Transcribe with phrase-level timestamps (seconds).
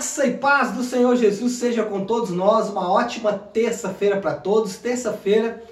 [0.00, 2.70] Graça e paz do Senhor Jesus seja com todos nós.
[2.70, 4.78] Uma ótima terça-feira para todos.
[4.78, 5.62] Terça-feira,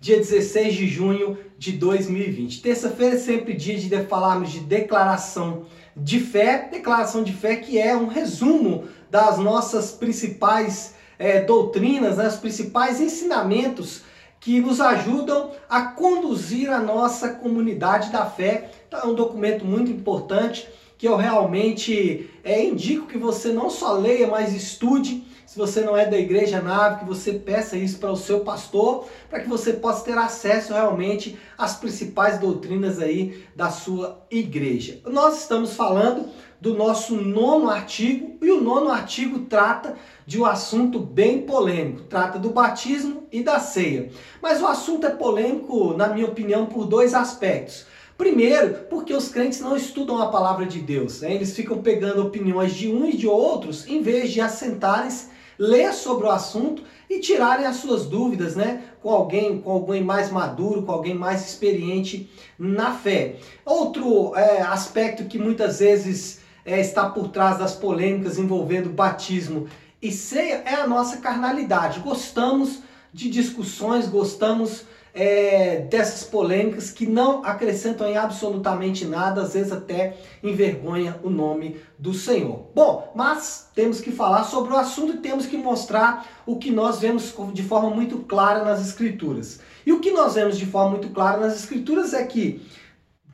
[0.00, 2.62] dia 16 de junho de 2020.
[2.62, 6.66] Terça-feira é sempre dia de falarmos de declaração de fé.
[6.72, 13.02] Declaração de fé que é um resumo das nossas principais é, doutrinas, né, os principais
[13.02, 14.00] ensinamentos
[14.40, 18.70] que nos ajudam a conduzir a nossa comunidade da fé.
[18.88, 20.66] Então, é um documento muito importante
[21.04, 25.22] que eu realmente é, indico que você não só leia, mas estude.
[25.44, 29.06] Se você não é da Igreja Nave, que você peça isso para o seu pastor,
[29.28, 34.98] para que você possa ter acesso realmente às principais doutrinas aí da sua igreja.
[35.04, 40.98] Nós estamos falando do nosso nono artigo e o nono artigo trata de um assunto
[40.98, 44.08] bem polêmico, trata do batismo e da ceia.
[44.40, 47.92] Mas o assunto é polêmico, na minha opinião, por dois aspectos.
[48.16, 51.20] Primeiro, porque os crentes não estudam a palavra de Deus.
[51.20, 51.34] Né?
[51.34, 56.26] Eles ficam pegando opiniões de um e de outros, em vez de assentarem-se, ler sobre
[56.26, 58.82] o assunto e tirarem as suas dúvidas né?
[59.02, 63.36] com alguém, com alguém mais maduro, com alguém mais experiente na fé.
[63.64, 69.66] Outro é, aspecto que muitas vezes é, está por trás das polêmicas envolvendo batismo
[70.00, 72.00] e ceia é a nossa carnalidade.
[72.00, 72.80] Gostamos
[73.12, 74.84] de discussões, gostamos
[75.14, 81.80] é, dessas polêmicas que não acrescentam em absolutamente nada, às vezes até envergonha o nome
[81.96, 82.66] do Senhor.
[82.74, 86.98] Bom, mas temos que falar sobre o assunto e temos que mostrar o que nós
[86.98, 89.60] vemos de forma muito clara nas Escrituras.
[89.86, 92.66] E o que nós vemos de forma muito clara nas Escrituras é que,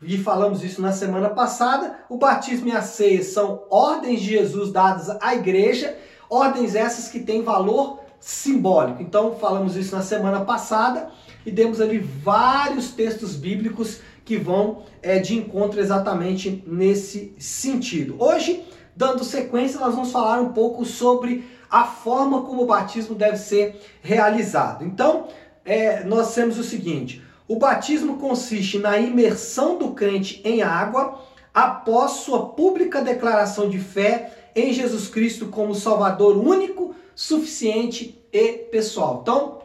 [0.02, 4.70] e falamos isso na semana passada, o batismo e a ceia são ordens de Jesus
[4.70, 5.96] dadas à igreja,
[6.28, 9.02] ordens essas que têm valor simbólico.
[9.02, 11.10] Então, falamos isso na semana passada
[11.44, 18.16] e demos ali vários textos bíblicos que vão é, de encontro exatamente nesse sentido.
[18.18, 23.36] Hoje, dando sequência, nós vamos falar um pouco sobre a forma como o batismo deve
[23.36, 24.84] ser realizado.
[24.84, 25.28] Então,
[25.64, 31.20] é, nós temos o seguinte: o batismo consiste na imersão do crente em água
[31.52, 39.20] após sua pública declaração de fé em Jesus Cristo como Salvador único, suficiente e pessoal.
[39.22, 39.58] Então,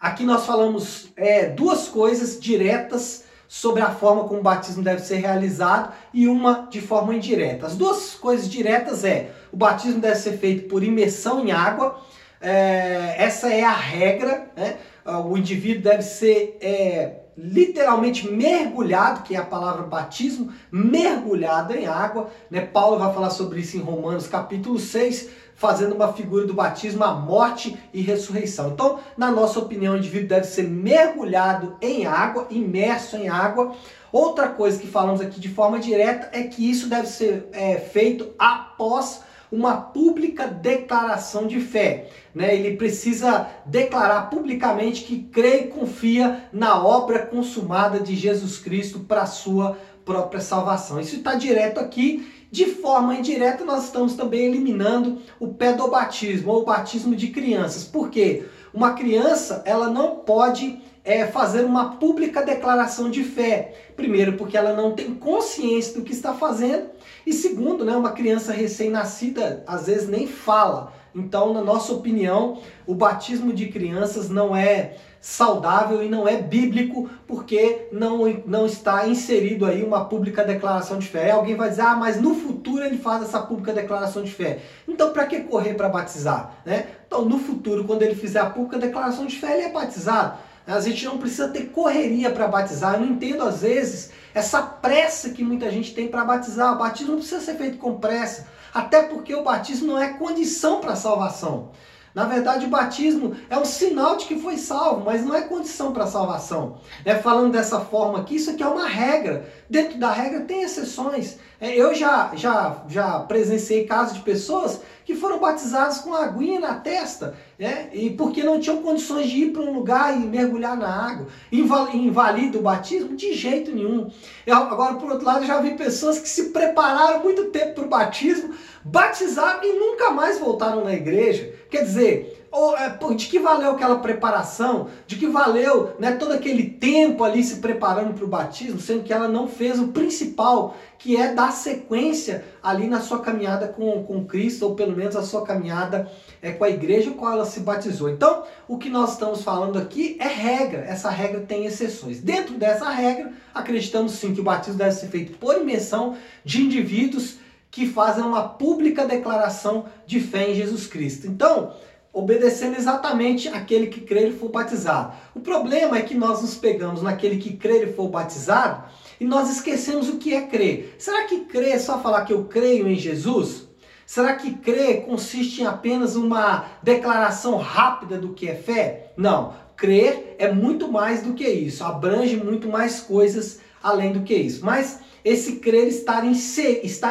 [0.00, 5.16] Aqui nós falamos é, duas coisas diretas sobre a forma como o batismo deve ser
[5.16, 7.66] realizado e uma de forma indireta.
[7.66, 12.00] As duas coisas diretas é o batismo deve ser feito por imersão em água.
[12.40, 14.50] É, essa é a regra.
[14.56, 14.78] Né?
[15.04, 22.30] O indivíduo deve ser é, literalmente mergulhado, que é a palavra batismo, mergulhado em água.
[22.50, 22.62] Né?
[22.62, 25.28] Paulo vai falar sobre isso em Romanos capítulo 6
[25.60, 28.70] fazendo uma figura do batismo, a morte e ressurreição.
[28.70, 33.76] Então, na nossa opinião, o indivíduo deve ser mergulhado em água, imerso em água.
[34.10, 38.30] Outra coisa que falamos aqui de forma direta é que isso deve ser é, feito
[38.38, 39.20] após
[39.52, 42.08] uma pública declaração de fé.
[42.34, 42.54] Né?
[42.54, 49.26] Ele precisa declarar publicamente que crê e confia na obra consumada de Jesus Cristo para
[49.26, 50.98] sua própria salvação.
[50.98, 56.64] Isso está direto aqui de forma indireta, nós estamos também eliminando o pedobatismo ou o
[56.64, 57.84] batismo de crianças.
[57.84, 58.44] Por quê?
[58.74, 63.74] Uma criança, ela não pode é, fazer uma pública declaração de fé.
[63.96, 66.90] Primeiro, porque ela não tem consciência do que está fazendo.
[67.26, 70.92] E segundo, né, uma criança recém-nascida às vezes nem fala.
[71.14, 77.10] Então, na nossa opinião, o batismo de crianças não é saudável e não é bíblico
[77.26, 81.30] porque não, não está inserido aí uma pública declaração de fé.
[81.30, 84.60] alguém vai dizer, ah, mas no futuro ele faz essa pública declaração de fé.
[84.88, 86.54] Então, para que correr para batizar?
[86.64, 86.86] Né?
[87.06, 90.38] Então, no futuro, quando ele fizer a pública declaração de fé, ele é batizado.
[90.70, 92.94] A gente não precisa ter correria para batizar.
[92.94, 96.74] Eu não entendo, às vezes, essa pressa que muita gente tem para batizar.
[96.74, 98.46] O batismo não precisa ser feito com pressa.
[98.72, 101.70] Até porque o batismo não é condição para a salvação.
[102.14, 105.92] Na verdade, o batismo é um sinal de que foi salvo, mas não é condição
[105.92, 106.78] para a salvação.
[107.04, 109.48] É falando dessa forma aqui, isso aqui é uma regra.
[109.68, 111.38] Dentro da regra tem exceções.
[111.60, 114.80] É, eu já, já, já presenciei casos de pessoas
[115.10, 117.88] que foram batizadas com aguinha na testa, né?
[117.92, 121.26] e porque não tinham condições de ir para um lugar e mergulhar na água.
[121.50, 123.16] Invalida o batismo?
[123.16, 124.08] De jeito nenhum.
[124.46, 127.88] Eu, agora, por outro lado, já vi pessoas que se prepararam muito tempo para o
[127.88, 128.54] batismo,
[128.84, 131.52] batizaram e nunca mais voltaram na igreja.
[131.68, 132.29] Quer dizer,
[132.76, 134.88] é, de que valeu aquela preparação?
[135.06, 139.12] De que valeu né, todo aquele tempo ali se preparando para o batismo, sendo que
[139.12, 144.24] ela não fez o principal, que é dar sequência ali na sua caminhada com, com
[144.24, 146.10] Cristo, ou pelo menos a sua caminhada
[146.42, 148.10] é, com a igreja com qual ela se batizou.
[148.10, 150.80] Então, o que nós estamos falando aqui é regra.
[150.80, 152.20] Essa regra tem exceções.
[152.20, 157.38] Dentro dessa regra, acreditamos sim que o batismo deve ser feito por imersão de indivíduos
[157.70, 161.26] que fazem uma pública declaração de fé em Jesus Cristo.
[161.28, 161.72] Então,
[162.12, 165.12] obedecendo exatamente aquele que crê e for batizado.
[165.34, 168.84] O problema é que nós nos pegamos naquele que crê e for batizado
[169.20, 170.96] e nós esquecemos o que é crer.
[170.98, 173.68] Será que crer é só falar que eu creio em Jesus?
[174.04, 179.12] Será que crer consiste em apenas uma declaração rápida do que é fé?
[179.16, 179.54] Não.
[179.76, 184.64] Crer é muito mais do que isso, abrange muito mais coisas além do que isso.
[184.64, 186.24] Mas esse crer está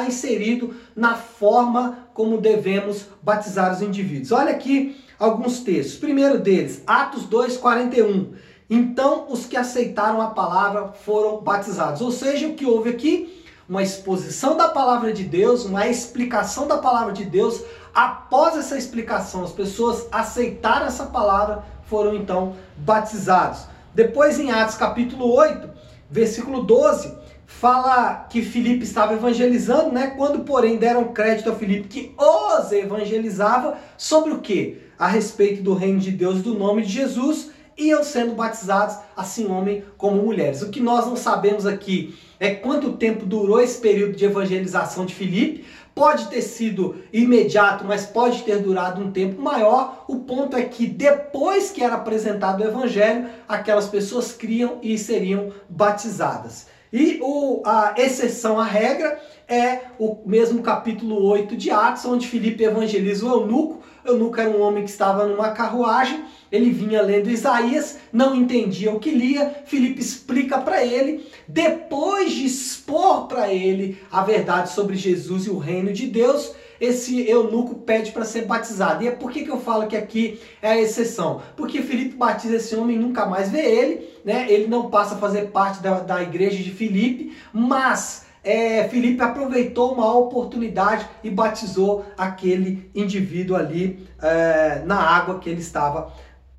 [0.06, 4.31] inserido na forma como devemos batizar os indivíduos.
[4.31, 5.98] Olha aqui alguns textos.
[5.98, 8.33] Primeiro deles, Atos 2:41.
[8.69, 12.01] Então os que aceitaram a palavra foram batizados.
[12.01, 13.44] Ou seja, o que houve aqui?
[13.68, 17.62] Uma exposição da palavra de Deus, uma explicação da palavra de Deus.
[17.94, 23.62] Após essa explicação, as pessoas aceitaram essa palavra, foram então batizados.
[23.94, 25.69] Depois em Atos capítulo 8,
[26.10, 27.14] versículo 12,
[27.46, 30.14] fala que Filipe estava evangelizando, né?
[30.16, 34.78] Quando, porém, deram crédito a Filipe que os evangelizava sobre o quê?
[34.98, 39.84] A respeito do reino de Deus, do nome de Jesus, iam sendo batizados, assim homem
[39.98, 40.62] como mulheres.
[40.62, 45.16] O que nós não sabemos aqui é quanto tempo durou esse período de evangelização de
[45.16, 45.66] Filipe.
[46.00, 50.06] Pode ter sido imediato, mas pode ter durado um tempo maior.
[50.07, 55.51] O ponto é que depois que era apresentado o evangelho, aquelas pessoas criam e seriam
[55.68, 56.68] batizadas.
[56.94, 59.19] E o, a exceção à regra
[59.50, 63.81] é o mesmo capítulo 8 de Atos, onde Filipe evangeliza o eunuco.
[64.06, 68.92] O eunuco era um homem que estava numa carruagem, ele vinha lendo Isaías, não entendia
[68.92, 74.96] o que lia, Filipe explica para ele, depois de expor para ele a verdade sobre
[74.96, 79.04] Jesus e o reino de Deus, esse eunuco pede para ser batizado.
[79.04, 81.42] E é por que, que eu falo que aqui é a exceção?
[81.57, 84.46] Porque Filipe batiza esse homem e nunca mais vê ele, né?
[84.50, 89.94] Ele não passa a fazer parte da, da igreja de Filipe, mas é, Filipe aproveitou
[89.94, 96.13] uma oportunidade e batizou aquele indivíduo ali é, na água que ele estava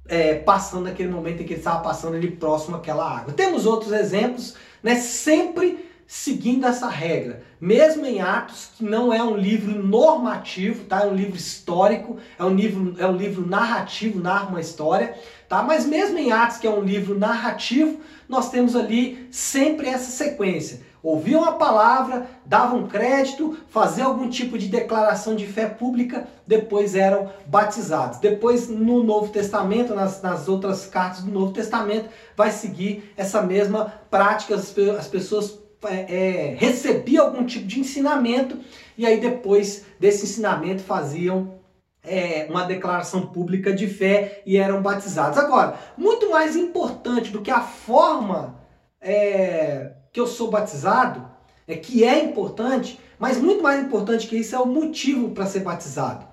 [0.06, 3.32] é, passando naquele momento em que ele estava passando ali próximo àquela água.
[3.32, 4.96] Temos outros exemplos, né?
[4.96, 7.44] Sempre seguindo essa regra.
[7.60, 11.04] Mesmo em Atos, que não é um livro normativo, tá?
[11.04, 15.14] É um livro histórico, é um livro, é um livro narrativo, narra uma história,
[15.48, 15.62] tá?
[15.62, 18.00] Mas mesmo em Atos, que é um livro narrativo,
[18.30, 20.88] nós temos ali sempre essa sequência.
[21.02, 27.30] Ouviam a palavra, davam crédito, faziam algum tipo de declaração de fé pública, depois eram
[27.46, 28.18] batizados.
[28.18, 33.92] Depois, no Novo Testamento, nas, nas outras cartas do Novo Testamento, vai seguir essa mesma
[34.08, 38.58] prática, as, as pessoas é, é, recebia algum tipo de ensinamento
[38.96, 41.58] e aí depois desse ensinamento faziam
[42.02, 45.38] é, uma declaração pública de fé e eram batizados.
[45.38, 48.56] Agora, muito mais importante do que a forma
[49.00, 51.28] é, que eu sou batizado,
[51.66, 55.60] é que é importante, mas muito mais importante que isso é o motivo para ser
[55.60, 56.29] batizado.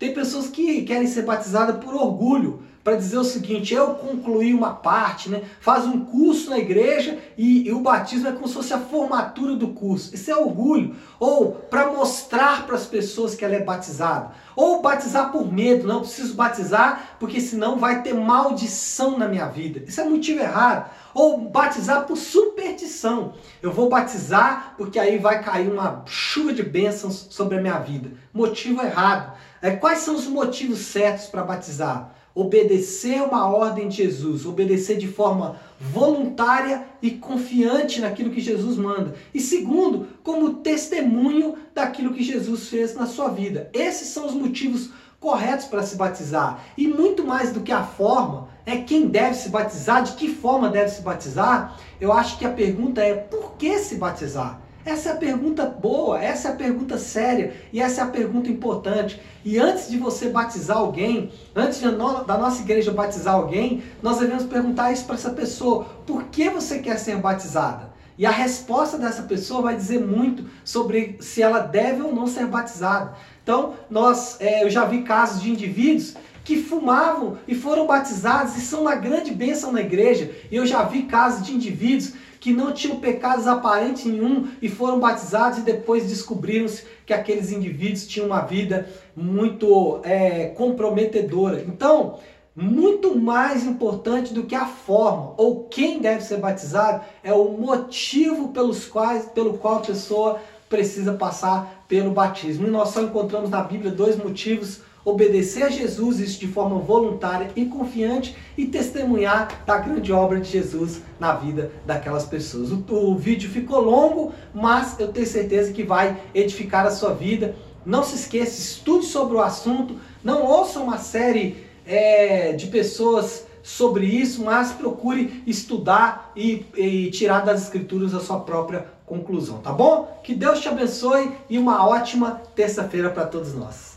[0.00, 4.72] Tem pessoas que querem ser batizadas por orgulho, para dizer o seguinte: eu concluí uma
[4.72, 5.42] parte, né?
[5.60, 9.54] faz um curso na igreja e, e, o batismo é como se fosse a formatura
[9.54, 10.14] do curso.
[10.14, 10.96] Isso é orgulho.
[11.18, 14.32] Ou para mostrar para as pessoas que ela é batizada.
[14.56, 19.82] Ou batizar por medo, não preciso batizar porque senão vai ter maldição na minha vida.
[19.86, 20.90] Isso é motivo errado.
[21.12, 23.34] Ou batizar por superstição.
[23.62, 28.10] Eu vou batizar porque aí vai cair uma chuva de bênçãos sobre a minha vida.
[28.32, 29.36] Motivo errado.
[29.62, 32.14] É, quais são os motivos certos para batizar?
[32.34, 39.14] obedecer uma ordem de Jesus, obedecer de forma voluntária e confiante naquilo que Jesus manda.
[39.34, 43.68] E segundo, como testemunho daquilo que Jesus fez na sua vida.
[43.72, 46.64] Esses são os motivos corretos para se batizar.
[46.76, 50.68] E muito mais do que a forma, é quem deve se batizar, de que forma
[50.68, 51.76] deve se batizar.
[52.00, 54.60] Eu acho que a pergunta é por que se batizar?
[54.84, 58.50] Essa é a pergunta boa, essa é a pergunta séria e essa é a pergunta
[58.50, 59.20] importante.
[59.44, 64.90] E antes de você batizar alguém, antes da nossa igreja batizar alguém, nós devemos perguntar
[64.92, 67.90] isso para essa pessoa: por que você quer ser batizada?
[68.16, 72.46] E a resposta dessa pessoa vai dizer muito sobre se ela deve ou não ser
[72.46, 73.14] batizada.
[73.42, 76.14] Então, nós, é, eu já vi casos de indivíduos
[76.50, 80.32] que fumavam e foram batizados e são uma grande bênção na igreja.
[80.50, 84.98] E eu já vi casos de indivíduos que não tinham pecados aparentes nenhum e foram
[84.98, 91.64] batizados e depois descobriram-se que aqueles indivíduos tinham uma vida muito é, comprometedora.
[91.68, 92.18] Então,
[92.56, 98.48] muito mais importante do que a forma ou quem deve ser batizado é o motivo
[98.48, 102.66] pelos quais, pelo qual a pessoa precisa passar pelo batismo.
[102.66, 107.50] E nós só encontramos na Bíblia dois motivos obedecer a Jesus, isso de forma voluntária
[107.56, 112.70] e confiante, e testemunhar da grande obra de Jesus na vida daquelas pessoas.
[112.70, 117.54] O, o, vídeo ficou longo, mas eu tenho certeza que vai edificar a sua vida.
[117.84, 124.06] Não se esqueça, estude sobre o assunto, não ouça uma série é, de pessoas sobre
[124.06, 130.20] isso, mas procure estudar e, e tirar das escrituras a sua própria conclusão, tá bom?
[130.22, 133.89] Que Deus te abençoe e uma ótima terça-feira para todos nós.